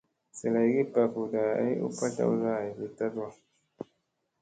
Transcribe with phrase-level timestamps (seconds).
[0.37, 3.25] Zalaygi bak huda ay u patlawda ayi taɗu.